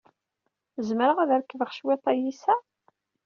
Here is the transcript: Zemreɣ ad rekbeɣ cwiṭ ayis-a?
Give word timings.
Zemreɣ 0.87 1.17
ad 1.19 1.31
rekbeɣ 1.39 1.69
cwiṭ 1.77 2.03
ayis-a? 2.11 2.55